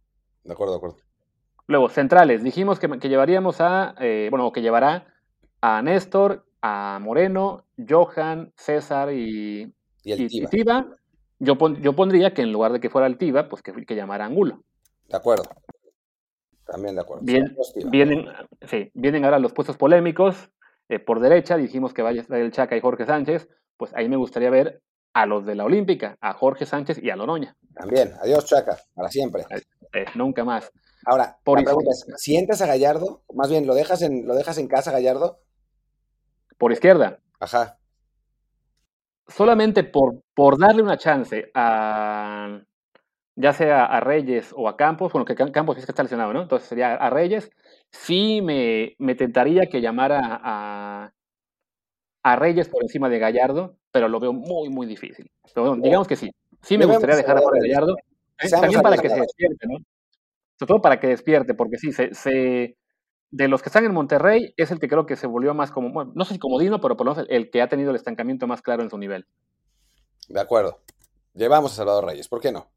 [0.45, 1.10] de acuerdo, de acuerdo.
[1.71, 2.43] Luego, centrales.
[2.43, 5.07] Dijimos que, llevaríamos a, eh, bueno, que llevará
[5.61, 10.85] a Néstor, a Moreno, Johan, César y, Y el y- y Tiva.
[11.39, 13.95] Yo, pon- yo pondría que en lugar de que fuera el Tiva, pues que, que
[13.95, 14.65] llamara Angulo.
[15.09, 15.45] De acuerdo.
[16.67, 17.23] También de acuerdo.
[17.25, 17.57] Bien,
[17.89, 18.27] vienen,
[18.67, 20.51] sí, vienen ahora los puestos polémicos.
[20.89, 23.49] eh, por derecha dijimos que vaya a estar el Chaca y Jorge Sánchez.
[23.77, 24.81] Pues ahí me gustaría ver
[25.15, 27.55] a los de la Olímpica, a Jorge Sánchez y a Loroña.
[27.75, 28.13] También.
[28.21, 28.77] Adiós, Chaca.
[28.93, 29.45] Para siempre.
[29.93, 30.73] Eh, nunca más.
[31.07, 34.35] Ahora, Por la pregunta es, si entras a Gallardo, más bien, ¿lo dejas en, lo
[34.35, 35.39] dejas en casa, Gallardo?
[36.59, 37.79] Por izquierda, Ajá.
[39.29, 42.61] solamente por, por darle una chance a
[43.37, 46.33] ya sea a Reyes o a Campos, bueno, que Cam- Campos es que está lesionado,
[46.35, 46.43] ¿no?
[46.43, 47.51] Entonces sería a Reyes,
[47.91, 51.13] sí me, me tentaría que llamara a,
[52.23, 55.31] a Reyes por encima de Gallardo, pero lo veo muy, muy difícil.
[55.55, 56.31] Pero bueno, digamos que sí.
[56.63, 57.97] Sí me gustaría dejar a Gallardo,
[58.43, 58.51] ¿eh?
[58.51, 59.79] también para que se despierte, ¿no?
[60.61, 62.77] Sobre todo para que despierte, porque sí, se, se-
[63.31, 65.91] de los que están en Monterrey es el que creo que se volvió más como,
[65.91, 68.47] bueno, no sé si comodino, pero por lo menos el, que ha tenido el estancamiento
[68.47, 69.27] más claro en su nivel.
[70.29, 70.83] De acuerdo.
[71.33, 72.69] Llevamos a Salvador Reyes, ¿por qué no?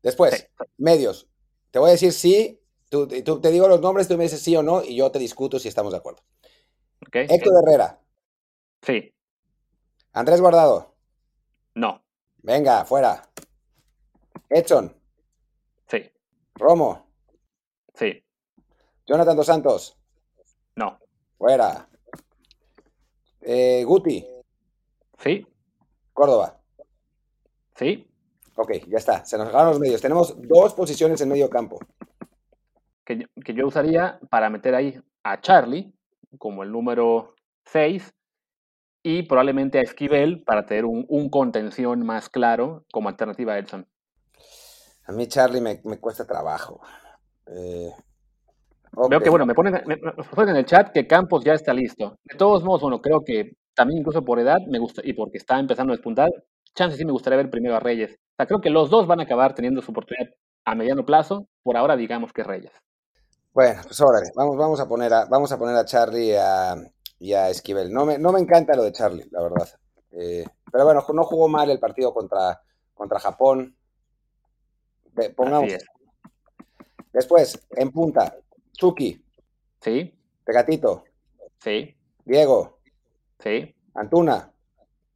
[0.00, 0.64] Después, Sí.
[0.78, 1.26] medios.
[1.72, 4.54] Te voy a decir sí, tú, tú- te digo los nombres, tú me dices sí
[4.54, 6.22] o no, y yo te discuto si estamos de acuerdo.
[7.04, 7.16] ¿ok?
[7.16, 7.98] Héctor Herrera,
[8.82, 9.12] Sí,
[10.12, 10.94] Andrés Guardado,
[11.74, 12.00] no,
[12.44, 13.28] venga, fuera.
[14.50, 14.94] Edson,
[15.88, 16.08] sí,
[16.54, 17.03] Romo,
[17.94, 18.22] sí,
[19.06, 19.98] Jonathan Dos Santos,
[20.76, 20.98] no,
[21.38, 21.88] fuera.
[23.40, 24.26] Eh, Guti,
[25.18, 25.46] sí,
[26.12, 26.60] Córdoba.
[27.76, 28.08] sí,
[28.56, 29.24] Ok, ya está.
[29.26, 30.00] Se nos acabaron los medios.
[30.00, 31.80] Tenemos dos posiciones en medio campo.
[33.04, 35.92] que, yo- que yo usaría para meter ahí a Charlie
[36.38, 37.34] como el número
[37.66, 38.14] 6
[39.02, 43.86] y probablemente a Esquivel para tener un, un contención más claro como alternativa a Edson.
[45.06, 46.80] A mí, Charlie, me, me cuesta trabajo.
[47.46, 47.92] Eh.
[49.08, 51.72] Veo que, bueno, me ponen, me- me ponen en el chat que Campos ya está
[51.74, 52.16] listo.
[52.24, 55.58] De todos modos, bueno, creo que también incluso por edad me gusta y porque está
[55.58, 56.30] empezando a despuntar,
[56.74, 58.12] chance sí me gustaría ver primero a Reyes.
[58.12, 60.32] O sea, creo que los dos van a acabar teniendo su oportunidad
[60.64, 61.48] a mediano plazo.
[61.62, 62.72] Por ahora, digamos que Reyes.
[63.52, 66.74] Bueno, pues órale, vamos, vamos a poner a, vamos a poner a Charlie y a,
[67.18, 67.92] y a Esquivel.
[67.92, 69.68] No me, no me encanta lo de Charlie, la verdad.
[70.12, 72.60] Eh, pero bueno, no jugó mal el partido contra,
[72.94, 73.76] contra Japón.
[75.36, 75.72] Pongamos.
[77.14, 78.36] Después, en punta,
[78.72, 79.24] Chucky,
[79.80, 80.12] Sí,
[80.44, 81.04] Tegatito,
[81.58, 82.80] sí, Diego,
[83.38, 83.74] sí.
[83.94, 84.50] Antuna.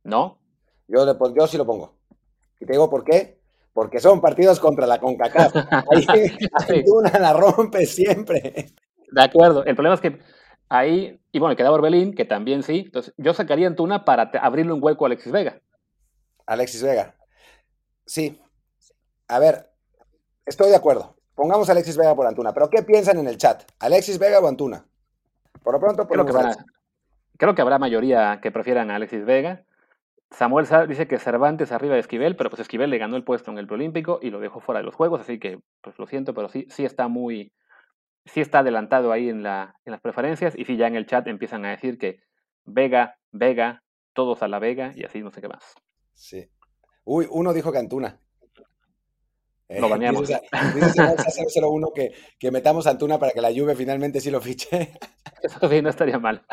[0.04, 0.38] ¿No?
[0.86, 1.96] Yo, le yo sí lo pongo.
[2.60, 3.38] Y te digo por qué.
[3.72, 5.54] Porque son partidos contra la CONCACAF.
[5.90, 6.06] Ahí
[6.52, 8.72] Antuna la rompe siempre.
[9.10, 9.64] De acuerdo.
[9.64, 10.18] El problema es que
[10.68, 12.84] ahí, y bueno, queda Orbelín, que también sí.
[12.86, 15.60] Entonces, yo sacaría a Antuna para abrirle un hueco a Alexis Vega.
[16.46, 17.16] Alexis Vega.
[18.06, 18.40] Sí.
[19.28, 19.70] A ver,
[20.46, 21.17] estoy de acuerdo.
[21.38, 22.52] Pongamos a Alexis Vega por Antuna.
[22.52, 23.62] Pero ¿qué piensan en el chat?
[23.78, 24.84] ¿Alexis Vega o Antuna?
[25.62, 26.64] Por lo pronto, Creo que, Alexis.
[27.36, 29.62] creo que habrá mayoría que prefieran a Alexis Vega.
[30.32, 33.52] Samuel Sa- dice que Cervantes arriba de Esquivel, pero pues Esquivel le ganó el puesto
[33.52, 36.34] en el preolímpico y lo dejó fuera de los juegos, así que pues lo siento,
[36.34, 37.52] pero sí, sí está muy,
[38.26, 41.28] sí está adelantado ahí en, la, en las preferencias y sí ya en el chat
[41.28, 42.18] empiezan a decir que
[42.64, 45.62] Vega, Vega, todos a la Vega y así no sé qué más.
[46.14, 46.50] Sí.
[47.04, 48.18] Uy, uno dijo que Antuna.
[49.68, 50.22] Eh, Lo baneamos.
[50.28, 50.40] Dice,
[50.74, 50.90] dice
[51.30, 54.92] Samuel 001 que, que metamos a Antuna para que la Juve finalmente sí lo fiche.
[55.42, 56.44] Eso sí no estaría mal.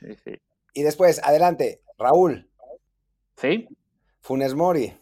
[0.00, 0.32] Sí, sí.
[0.74, 2.48] Y después, adelante, Raúl,
[3.36, 3.66] ¿Sí?
[4.20, 4.92] Funes Mori.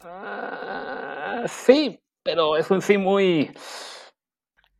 [0.00, 3.50] Ah, sí, pero es un sí muy...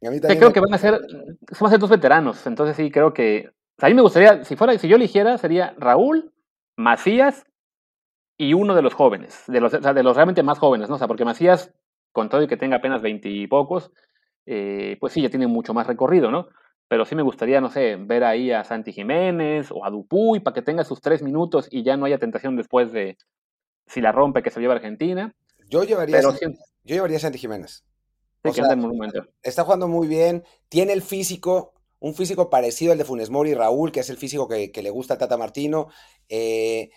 [0.06, 2.90] A mí creo me- que van a ser, van a ser dos veteranos, entonces sí
[2.90, 6.32] creo que a mí me gustaría, si fuera, si yo eligiera, sería Raúl,
[6.76, 7.44] Macías
[8.36, 10.96] y uno de los jóvenes, de los, o sea, de los realmente más jóvenes, ¿no?
[10.96, 11.72] O sea, porque Macías,
[12.12, 13.90] con todo y que tenga apenas veintipocos,
[14.46, 16.48] eh, pues sí, ya tiene mucho más recorrido, ¿no?
[16.88, 20.54] Pero sí me gustaría, no sé, ver ahí a Santi Jiménez o a Dupuy para
[20.54, 23.16] que tenga sus tres minutos y ya no haya tentación después de,
[23.86, 25.34] si la rompe, que se lleva a Argentina.
[25.68, 27.84] Yo llevaría, Pero a San- siento yo llevaría a Santi Jiménez.
[28.42, 29.24] sí o que sea, anda en un momento.
[29.42, 33.90] está jugando muy bien, tiene el físico, un físico parecido al de Funes Mori Raúl,
[33.90, 35.88] que es el físico que, que le gusta a Tata Martino.
[36.28, 36.90] eh,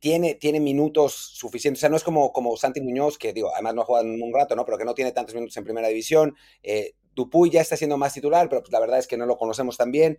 [0.00, 3.74] tiene, tiene minutos suficientes, o sea, no es como, como Santi Muñoz, que digo, además
[3.74, 4.64] no ha jugado en un rato, ¿no?
[4.64, 6.34] Pero que no tiene tantos minutos en primera división.
[6.62, 9.36] Eh, Dupuy ya está siendo más titular, pero pues, la verdad es que no lo
[9.36, 10.18] conocemos tan bien.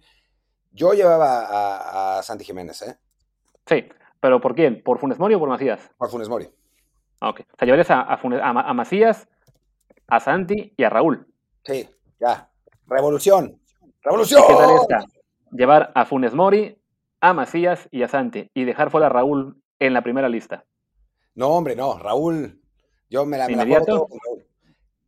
[0.71, 2.97] Yo llevaba a, a Santi Jiménez, ¿eh?
[3.65, 3.85] Sí,
[4.19, 4.83] pero ¿por quién?
[4.83, 5.89] ¿Por Funes Mori o por Macías?
[5.97, 6.47] Por Funes Mori.
[7.21, 7.39] Ah, Ok.
[7.41, 9.27] O sea, llevarías a, a, Funes- a a Macías,
[10.07, 11.27] a Santi y a Raúl.
[11.63, 11.87] Sí,
[12.19, 12.49] ya.
[12.87, 13.59] Revolución.
[14.01, 14.43] ¡Revolución!
[14.47, 15.05] ¿Qué tal esta?
[15.51, 16.78] Llevar a Funes Mori,
[17.21, 20.65] a Macías y a Santi y dejar fuera a Raúl en la primera lista.
[21.35, 21.97] No, hombre, no.
[21.97, 22.61] Raúl.
[23.09, 24.45] Yo me la, me la todo con Raúl.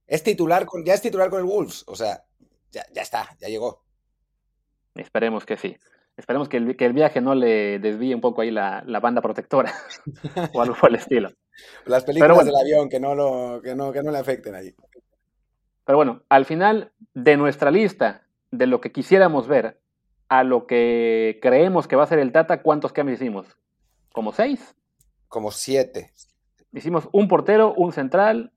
[0.07, 1.83] Es titular con, ya es titular con el Wolves.
[1.87, 2.23] O sea,
[2.71, 3.83] ya, ya está, ya llegó.
[4.95, 5.77] Esperemos que sí.
[6.17, 9.21] Esperemos que el, que el, viaje no le desvíe un poco ahí la, la banda
[9.21, 9.73] protectora
[10.53, 11.29] o algo por el estilo.
[11.85, 14.75] Las películas bueno, del avión que no, lo, que, no, que no le afecten ahí.
[15.85, 19.80] Pero bueno, al final de nuestra lista, de lo que quisiéramos ver
[20.31, 23.47] a lo que creemos que va a ser el Tata, ¿cuántos cambios hicimos?
[24.13, 24.73] ¿Como seis?
[25.27, 26.13] Como siete.
[26.71, 28.53] Hicimos un portero, un central,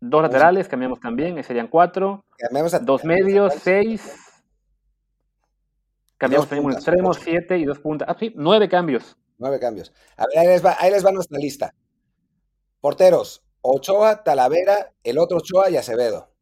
[0.00, 2.24] dos laterales, cambiamos también, serían cuatro.
[2.36, 4.02] Cambiamos a, dos medios, seis.
[6.18, 8.08] Cambiamos también un extremo, siete y dos puntas.
[8.10, 9.16] Ah, sí, nueve cambios.
[9.38, 9.92] Nueve cambios.
[10.16, 11.72] A ver, ahí les va, ahí les va nuestra lista.
[12.80, 16.32] Porteros, Ochoa, Talavera, el otro Ochoa y Acevedo.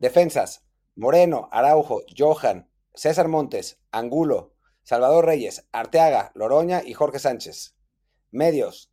[0.00, 0.64] Defensas,
[0.96, 7.76] Moreno, Araujo, Johan, César Montes, Angulo, Salvador Reyes, Arteaga, Loroña y Jorge Sánchez.
[8.30, 8.90] Medios,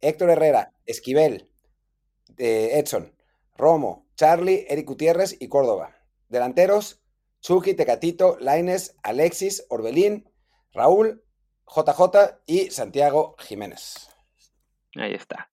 [0.00, 1.50] Héctor Herrera, Esquivel,
[2.38, 3.12] eh, Edson,
[3.56, 5.94] Romo, Charlie, Eric Gutiérrez y Córdoba.
[6.28, 7.02] Delanteros,
[7.40, 10.28] Chucky, Tecatito, Laines, Alexis, Orbelín,
[10.72, 11.22] Raúl,
[11.66, 14.08] JJ y Santiago Jiménez.
[14.96, 15.50] Ahí está.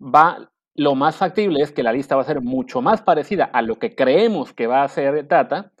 [0.00, 3.62] Va, lo más factible es que la lista va a ser mucho más parecida a
[3.62, 5.72] lo que creemos que va a ser Tata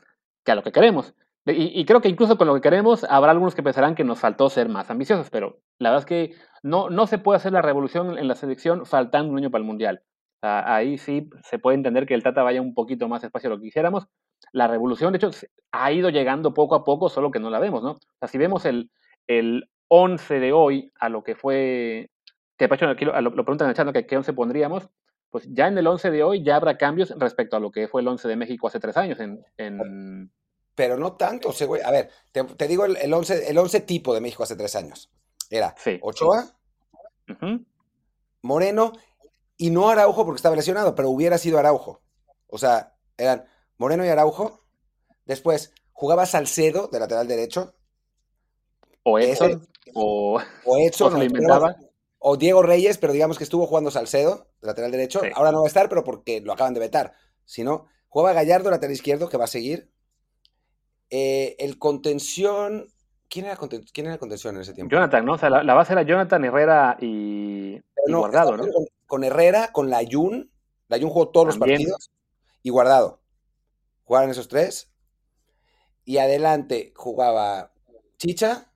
[0.44, 1.14] que a lo que queremos.
[1.46, 4.50] Y, creo que incluso con lo que queremos habrá algunos que pensarán que nos faltó
[4.50, 8.18] ser más ambiciosos, pero la verdad es que no, no se puede hacer la revolución
[8.18, 10.02] en la selección faltando un año para el Mundial.
[10.42, 13.60] Ahí sí se puede entender que el Tata vaya un poquito más espacio de lo
[13.60, 14.06] que quisiéramos.
[14.52, 15.30] La revolución, de hecho,
[15.72, 17.92] ha ido llegando poco a poco, solo que no la vemos, ¿no?
[17.92, 18.90] O sea, si vemos el,
[19.26, 22.10] el 11 de hoy a lo que fue,
[22.56, 23.92] que de lo, preguntan en el chat, ¿no?
[23.92, 24.88] que qué 11 pondríamos,
[25.30, 28.00] pues ya en el 11 de hoy ya habrá cambios respecto a lo que fue
[28.00, 29.20] el 11 de México hace tres años.
[29.20, 30.32] En, en...
[30.74, 31.82] Pero no tanto, güey.
[31.82, 34.74] A ver, te, te, digo el, el, 11, el 11 tipo de México hace tres
[34.76, 35.10] años.
[35.50, 35.98] Era sí.
[36.02, 36.54] Ochoa,
[37.28, 37.66] uh -huh.
[38.42, 38.92] Moreno
[39.56, 42.00] y no Araujo porque estaba lesionado, pero hubiera sido Araujo.
[42.46, 43.44] O sea, eran
[43.76, 44.64] Moreno y Araujo.
[45.26, 47.74] Después jugaba Salcedo de lateral derecho.
[49.02, 49.50] O Edson.
[49.50, 51.08] Ese, o, o Edson.
[51.08, 51.76] O se lo inventaba.
[52.18, 55.20] O Diego Reyes, pero digamos que estuvo jugando Salcedo, lateral derecho.
[55.20, 55.28] Sí.
[55.34, 57.12] Ahora no va a estar, pero porque lo acaban de vetar.
[57.44, 59.90] Si no, jugaba Gallardo, lateral izquierdo, que va a seguir.
[61.10, 62.88] Eh, el contención.
[63.28, 63.82] ¿Quién era, conten...
[63.92, 64.90] ¿Quién era contención en ese tiempo?
[64.90, 65.34] Jonathan, ¿no?
[65.34, 68.64] O sea, la, la base era Jonathan, Herrera y, y no, Guardado, ¿no?
[68.72, 70.50] Con, con, Herrera, con la Jun.
[70.88, 71.82] La Jun jugó todos También.
[71.82, 72.10] los partidos.
[72.62, 73.20] Y Guardado.
[74.04, 74.90] Jugaron esos tres.
[76.06, 77.72] Y adelante jugaba
[78.16, 78.72] Chicha,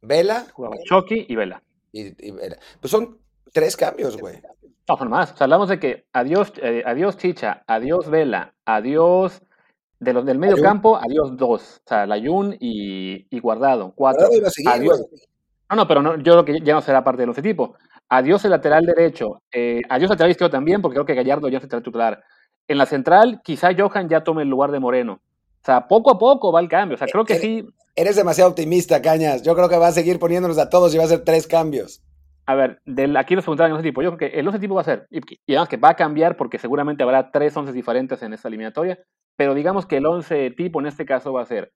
[0.00, 0.46] Vela.
[0.52, 1.62] Jugaba Chucky y Vela.
[1.92, 2.32] Y, y,
[2.80, 3.21] pues son
[3.52, 4.40] tres cambios, güey.
[4.88, 5.32] No, son más.
[5.32, 9.42] O sea, hablamos de que adiós, eh, adiós Chicha, adiós Vela, adiós
[10.00, 10.66] de los del medio Ayun.
[10.66, 11.80] campo, adiós dos.
[11.84, 13.92] O sea, Layun y, y Guardado.
[13.94, 14.26] Cuatro.
[14.26, 14.98] Guardado seguir, adiós.
[15.08, 15.22] Güey.
[15.70, 17.76] No, no, pero no, yo creo que ya no será parte del once tipo.
[18.08, 19.42] Adiós el lateral derecho.
[19.52, 22.22] Eh, adiós el lateral izquierdo también, porque creo que Gallardo ya no será titular.
[22.68, 25.14] En la central, quizá Johan ya tome el lugar de Moreno.
[25.14, 26.96] O sea, poco a poco va el cambio.
[26.96, 27.66] O sea, creo que eres, sí.
[27.94, 29.42] Eres demasiado optimista, Cañas.
[29.42, 32.02] Yo creo que va a seguir poniéndonos a todos y va a ser tres cambios.
[32.44, 32.80] A ver,
[33.16, 34.02] aquí nos preguntaban el 11 tipo.
[34.02, 35.20] Yo creo que el 11 tipo va a ser, y,
[35.52, 38.98] además que va a cambiar porque seguramente habrá tres 11 diferentes en esta eliminatoria,
[39.36, 41.72] pero digamos que el 11 tipo en este caso va a ser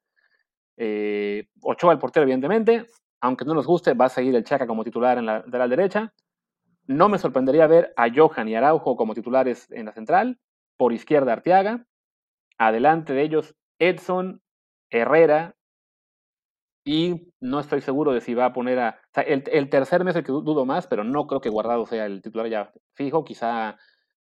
[0.76, 2.86] eh, Ochoa, el portero, evidentemente,
[3.20, 6.12] aunque no nos guste, va a seguir el Chaca como titular en la lateral derecha.
[6.86, 10.38] No me sorprendería ver a Johan y Araujo como titulares en la central,
[10.76, 11.86] por izquierda Arteaga,
[12.58, 14.42] adelante de ellos Edson,
[14.90, 15.55] Herrera,
[16.88, 19.00] y no estoy seguro de si va a poner a.
[19.06, 21.84] O sea, el, el, tercer mes el que dudo más, pero no creo que Guardado
[21.84, 23.24] sea el titular ya fijo.
[23.24, 23.76] Quizá,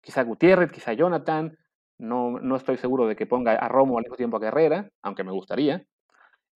[0.02, 1.56] quizá Gutiérrez, quizá Jonathan.
[1.96, 5.24] No, no estoy seguro de que ponga a Romo al mismo tiempo que Herrera, aunque
[5.24, 5.86] me gustaría.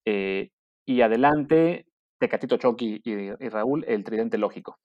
[0.05, 0.51] Eh,
[0.85, 1.87] y adelante,
[2.19, 4.79] Tecatito Chucky y, y, Raúl, el tridente lógico.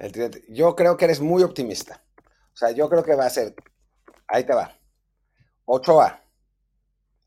[0.00, 0.42] El tridente.
[0.48, 2.02] Yo creo que eres muy optimista.
[2.52, 3.54] O sea, yo creo que va a ser.
[4.26, 4.76] Ahí te va.
[5.66, 6.20] 8A.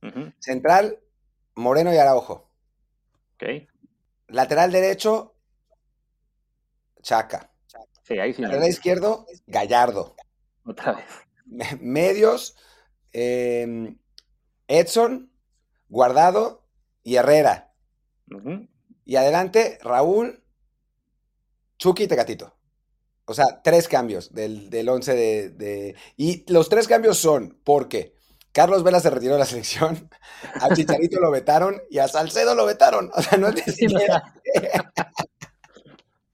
[0.03, 0.33] Uh -huh.
[0.39, 0.99] Central,
[1.55, 2.46] Moreno y Araujo.
[3.37, 3.67] Okay.
[4.29, 5.35] Lateral derecho,
[7.01, 7.51] Chaca.
[8.03, 8.41] Sí, ahí sí.
[8.41, 10.15] Lateral izquierdo, Gallardo.
[10.65, 11.79] Otra vez.
[11.79, 12.55] Medios,
[13.13, 13.95] eh,
[14.67, 15.31] Edson,
[15.87, 16.67] Guardado
[17.03, 17.73] y Herrera.
[18.29, 18.69] Uh -huh.
[19.05, 20.43] Y adelante, Raúl,
[21.77, 22.57] Chucky y Tecatito.
[23.25, 28.16] O sea, tres cambios del, del once de, de, Y los tres cambios son porque
[28.57, 30.09] Carlos Vela se retiró de la selección,
[30.59, 33.11] a Chicharito lo vetaron y a Salcedo lo vetaron.
[33.13, 34.33] O sea, no es ni siquiera...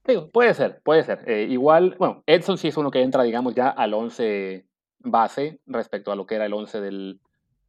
[0.06, 1.30] Digo, puede ser, puede ser.
[1.30, 4.66] Eh, igual, bueno, Edson sí es uno que entra, digamos, ya al 11
[5.00, 7.20] base respecto a lo que era el 11 del,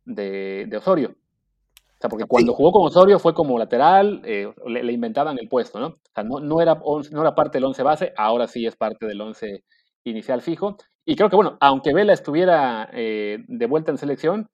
[0.05, 1.09] de, de, Osorio.
[1.09, 2.55] O sea, porque cuando sí.
[2.55, 5.87] jugó con Osorio fue como lateral, eh, le, le, inventaban el puesto, ¿no?
[5.87, 6.75] O sea, no, no, era,
[7.11, 9.65] no era parte del 11 base, ahora sí es parte del 11
[10.05, 10.77] inicial fijo.
[11.05, 14.49] Y creo que, bueno, aunque Vela estuviera eh, de vuelta en selección,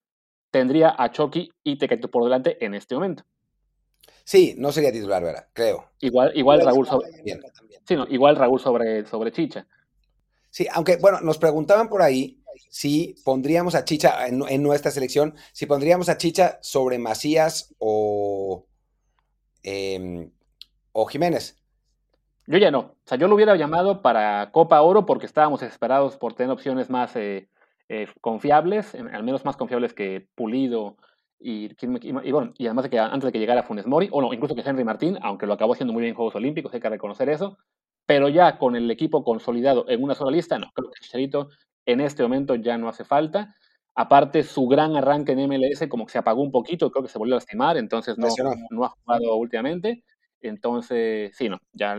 [0.52, 3.24] tendría a Chucky y Tecatito por delante en este momento.
[4.24, 5.48] Sí, no sería titular, ¿verdad?
[5.54, 5.92] Creo.
[6.00, 7.10] Igual, igual Raúl sobre.
[7.86, 9.66] Sí, no, igual Raúl sobre, sobre Chicha.
[10.50, 15.66] Sí, aunque, bueno, nos preguntaban por ahí si pondríamos a Chicha en, nuestra selección, si
[15.66, 18.68] pondríamos a Chicha sobre Macías o,
[19.64, 20.30] em,
[20.92, 21.61] o Jiménez.
[22.48, 22.80] Yo ya no.
[22.80, 26.90] O sea, yo lo hubiera llamado para Copa Oro porque estábamos desesperados por tener opciones
[26.90, 27.50] más eh,
[27.90, 30.98] eh, confiables, al menos más confiables que Pulido
[31.40, 34.32] y, y, bueno, y además de que antes de que llegara Funes Mori, o no,
[34.32, 36.90] incluso que Henry Martín, aunque lo acabó haciendo muy bien en Juegos Olímpicos, hay que
[36.90, 37.58] reconocer eso,
[38.06, 41.50] pero ya con el equipo consolidado en una sola lista, no, creo que Chicharito
[41.86, 43.56] en este momento ya no hace falta.
[43.96, 47.18] Aparte, su gran arranque en MLS como que se apagó un poquito, creo que se
[47.18, 48.28] volvió a lastimar, entonces no,
[48.70, 50.04] no ha jugado últimamente.
[50.42, 51.98] Entonces, sí, no, ya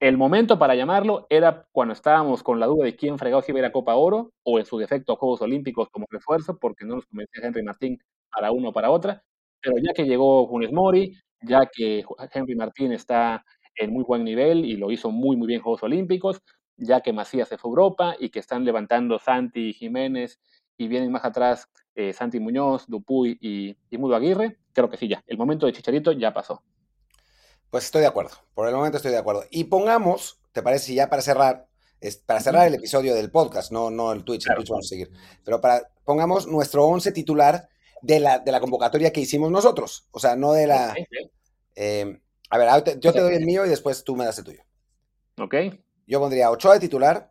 [0.00, 3.58] el momento para llamarlo era cuando estábamos con la duda de quién fregado si iba
[3.58, 6.84] a ir a Copa Oro o en su defecto a Juegos Olímpicos como refuerzo, porque
[6.84, 7.98] no nos convencía Henry Martín
[8.30, 9.22] para uno o para otra.
[9.60, 14.64] Pero ya que llegó Funes Mori, ya que Henry Martín está en muy buen nivel
[14.64, 16.40] y lo hizo muy, muy bien en Juegos Olímpicos,
[16.76, 20.38] ya que Macías se fue a Europa y que están levantando Santi Jiménez
[20.76, 25.08] y vienen más atrás eh, Santi Muñoz, Dupuy y, y Mudo Aguirre, creo que sí,
[25.08, 25.22] ya.
[25.26, 26.62] El momento de Chicharito ya pasó.
[27.70, 28.30] Pues estoy de acuerdo.
[28.54, 29.44] Por el momento estoy de acuerdo.
[29.50, 30.94] Y pongamos, ¿te parece?
[30.94, 31.68] Ya para cerrar,
[32.26, 35.10] para cerrar el episodio del podcast, no, no el Twitch, el Twitch vamos a seguir.
[35.44, 37.68] Pero para, pongamos nuestro 11 titular
[38.02, 40.08] de la, de la convocatoria que hicimos nosotros.
[40.10, 40.94] O sea, no de la.
[41.74, 44.62] Eh, a ver, yo te doy el mío y después tú me das el tuyo.
[45.38, 45.54] Ok.
[46.06, 47.30] Yo pondría Ochoa de titular.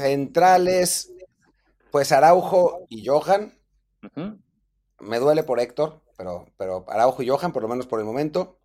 [0.00, 1.12] Centrales,
[1.90, 3.52] pues Araujo y Johan.
[5.00, 8.58] Me duele por Héctor, pero, pero Araujo y Johan, por lo menos por el momento.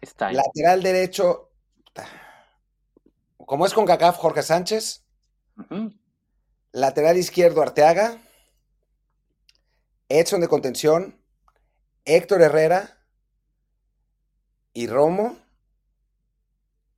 [0.00, 1.50] Está Lateral derecho,
[3.36, 5.04] como es con CACAF, Jorge Sánchez.
[6.72, 8.18] Lateral izquierdo, Arteaga.
[10.08, 11.18] Edson de contención,
[12.04, 12.98] Héctor Herrera
[14.72, 15.38] y Romo.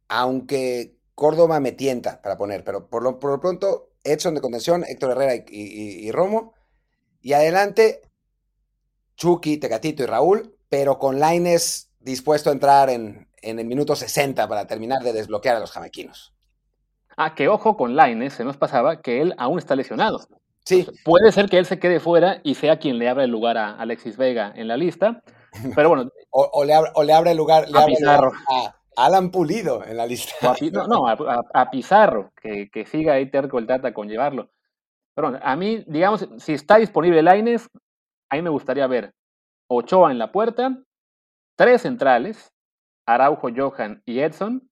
[0.09, 5.35] Aunque Córdoba me tienta para poner, pero por lo, pronto, Edson de contención, Héctor Herrera
[5.35, 6.55] y, y Romo.
[7.21, 8.03] Y adelante,
[9.17, 14.67] Chucky, Tecatito y Raúl, pero con Laines dispuesto a entrar en, el minuto 60 para
[14.67, 16.35] terminar de desbloquear a los jamaquinos.
[17.17, 20.21] Ah, que ojo con Laines, se nos pasaba que él aún está lesionado.
[20.65, 20.87] Sí.
[21.05, 23.77] puede ser que él se quede fuera y sea quien le abra el lugar a
[23.77, 25.23] Alexis Vega en la lista,
[25.75, 26.11] pero bueno.
[26.31, 28.33] o, le, abre, el lugar, a, Pizarro.
[28.49, 30.55] a Alan Pulido en la lista.
[30.73, 34.51] no, no a, Pizarro, que, siga ahí terco el Tata con llevarlo.
[35.15, 37.71] Pero bueno, a mí, digamos, si está disponible Laines,
[38.31, 39.15] a mí me gustaría ver
[39.69, 40.83] Ochoa en la puerta,
[41.57, 42.53] tres centrales,
[43.07, 44.69] Araujo, Johan y Edson,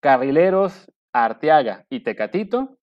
[0.00, 2.78] carrileros, Arteaga y Tecatito,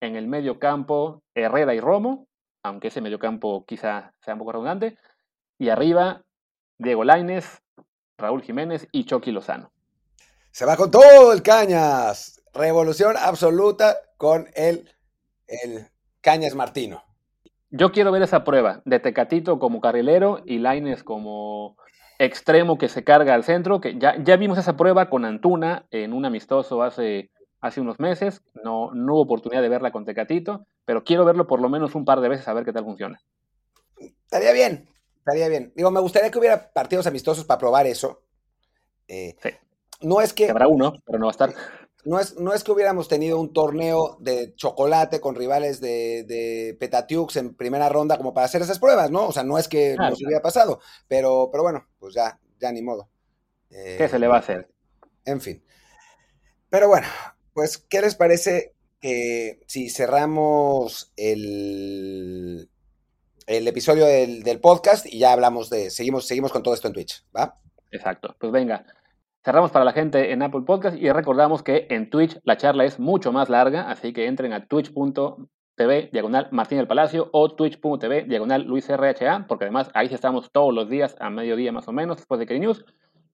[0.00, 2.26] en el medio campo, Herrera y Romo,
[2.64, 4.98] aunque ese medio campo quizá sea un poco redundante,
[5.58, 6.22] y arriba,
[6.78, 7.62] Diego Laines,
[8.18, 9.72] Raúl Jiménez y Chucky Lozano.
[10.50, 12.42] Se va con todo el Cañas.
[12.52, 14.90] Revolución absoluta con el,
[15.46, 15.88] el
[16.20, 17.02] Cañas Martino.
[17.74, 21.78] Yo quiero ver esa prueba de Tecatito como carrilero y Laines como
[22.18, 26.12] extremo que se carga al centro, que ya, ya vimos esa prueba con Antuna en
[26.12, 27.30] un amistoso hace,
[27.62, 31.62] hace unos meses, no, no hubo oportunidad de verla con Tecatito, pero quiero verlo por
[31.62, 33.22] lo menos un par de veces a ver qué tal funciona.
[33.96, 35.72] Estaría bien, estaría bien.
[35.74, 38.22] Digo, me gustaría que hubiera partidos amistosos para probar eso.
[39.08, 39.48] Eh, sí.
[40.02, 40.50] No es que...
[40.50, 41.54] Habrá uno, pero no va a estar
[42.04, 46.76] no es, no es que hubiéramos tenido un torneo de chocolate con rivales de, de
[46.78, 49.26] Petatiux en primera ronda como para hacer esas pruebas, ¿no?
[49.26, 52.82] O sea, no es que nos hubiera pasado, pero, pero bueno, pues ya, ya ni
[52.82, 53.08] modo.
[53.68, 54.68] ¿Qué se le va a hacer?
[55.24, 55.64] En fin.
[56.68, 57.06] Pero bueno,
[57.52, 62.70] pues, ¿qué les parece que si cerramos el,
[63.46, 66.94] el episodio del, del, podcast y ya hablamos de, seguimos, seguimos con todo esto en
[66.94, 67.58] Twitch, ¿va?
[67.90, 68.86] Exacto, pues venga,
[69.44, 73.00] Cerramos para la gente en Apple Podcast y recordamos que en Twitch la charla es
[73.00, 78.62] mucho más larga, así que entren a twitch.tv diagonal Martín del Palacio o twitch.tv diagonal
[78.62, 82.38] Luis RHA, porque además ahí estamos todos los días a mediodía más o menos después
[82.38, 82.84] de que News.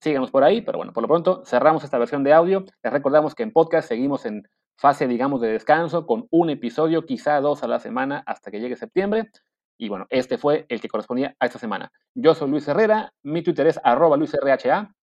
[0.00, 2.64] Síguenos por ahí, pero bueno, por lo pronto cerramos esta versión de audio.
[2.82, 4.48] Les recordamos que en podcast seguimos en
[4.78, 8.76] fase, digamos, de descanso con un episodio, quizá dos a la semana hasta que llegue
[8.76, 9.28] septiembre.
[9.76, 11.92] Y bueno, este fue el que correspondía a esta semana.
[12.14, 14.94] Yo soy Luis Herrera, mi Twitter es arroba LuisRHA.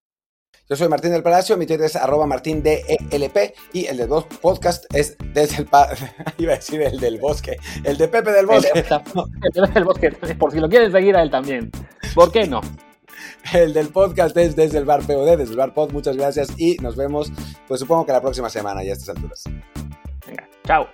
[0.70, 2.84] Yo soy Martín del Palacio, mi Twitter es arroba martindelp
[3.74, 4.10] y el del
[4.41, 5.68] podcast es desde el...
[6.38, 8.70] iba a decir el del bosque, el de Pepe del Bosque.
[8.74, 11.70] El, de del Bosque, por si lo quieren seguir a él también.
[12.14, 12.62] ¿Por qué no?
[13.53, 15.91] El del podcast es desde el bar POD, desde el bar Pod.
[15.91, 17.32] Muchas gracias y nos vemos,
[17.68, 19.43] pues supongo que la próxima semana ya a estas alturas.
[20.28, 20.88] Venga, chao.